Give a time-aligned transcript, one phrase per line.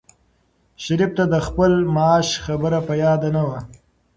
[0.83, 3.59] شریف ته د خپل معاش خبره په یاد نه وه.